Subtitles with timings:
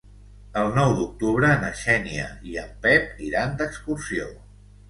[0.61, 4.33] El nou d'octubre na Xènia i en Pep iran d'excursió.